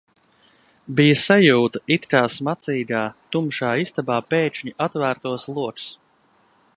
Bija 0.99 1.17
sajūta, 1.23 1.81
it 1.97 2.07
kā 2.13 2.21
smacīgā, 2.37 3.03
tumšā 3.35 3.69
istabā 3.85 4.19
pēkšņi 4.35 4.77
atvērtos 4.87 5.49
logs. 5.59 5.91